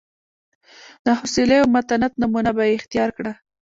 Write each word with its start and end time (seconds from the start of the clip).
د 1.05 1.07
حوصلې 1.19 1.57
او 1.61 1.67
متانت 1.75 2.13
نمونه 2.21 2.51
به 2.55 2.63
یې 2.67 2.77
اختیار 2.79 3.09
کړه. 3.17 3.33